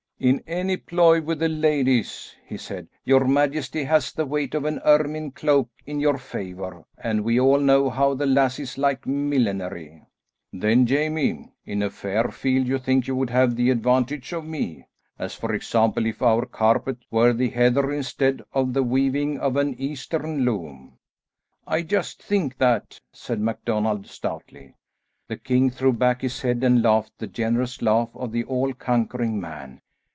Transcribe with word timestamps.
"In 0.21 0.43
any 0.45 0.77
ploy 0.77 1.19
with 1.19 1.39
the 1.39 1.49
ladies," 1.49 2.35
he 2.45 2.55
said, 2.55 2.85
"your 3.03 3.25
majesty 3.25 3.85
has 3.85 4.13
the 4.13 4.23
weight 4.23 4.53
of 4.53 4.65
an 4.65 4.79
ermine 4.85 5.31
cloak 5.31 5.71
in 5.83 5.99
your 5.99 6.19
favour, 6.19 6.85
and 6.95 7.21
we 7.23 7.39
all 7.39 7.57
know 7.59 7.89
how 7.89 8.13
the 8.13 8.27
lassies 8.27 8.77
like 8.77 9.07
millinery." 9.07 10.03
"Then, 10.53 10.85
Jamie, 10.85 11.51
in 11.65 11.81
a 11.81 11.89
fair 11.89 12.25
field, 12.29 12.67
you 12.67 12.77
think 12.77 13.07
you 13.07 13.15
would 13.15 13.31
have 13.31 13.55
the 13.55 13.71
advantage 13.71 14.31
of 14.31 14.45
me, 14.45 14.85
as 15.17 15.33
for 15.33 15.55
example 15.55 16.05
if 16.05 16.21
our 16.21 16.45
carpet 16.45 16.99
were 17.09 17.33
the 17.33 17.49
heather 17.49 17.91
instead 17.91 18.43
of 18.53 18.73
the 18.73 18.83
weaving 18.83 19.39
of 19.39 19.55
an 19.57 19.73
Eastern 19.79 20.45
loom?" 20.45 20.99
"I 21.65 21.81
just 21.81 22.21
think 22.21 22.59
that," 22.59 22.99
said 23.11 23.41
MacDonald 23.41 24.05
stoutly. 24.05 24.75
The 25.27 25.37
king 25.37 25.71
threw 25.71 25.93
back 25.93 26.21
his 26.21 26.43
head 26.43 26.63
and 26.63 26.83
laughed 26.83 27.17
the 27.17 27.25
generous 27.25 27.81
laugh 27.81 28.09
of 28.13 28.31
the 28.31 28.43
all 28.43 28.71
conquering 28.75 29.41
man. 29.41 29.81